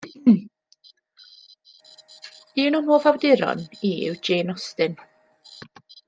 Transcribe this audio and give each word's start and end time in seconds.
Un 2.63 2.77
o'm 2.79 2.89
hoff 2.93 3.09
awduron 3.11 3.61
i 3.89 3.95
yw 4.09 4.17
Jane 4.29 4.55
Austen. 4.55 4.97